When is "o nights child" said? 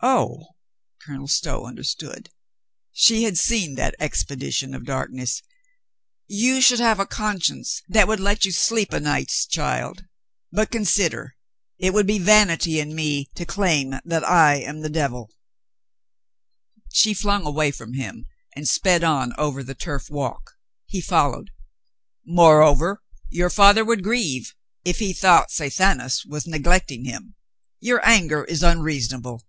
8.94-10.04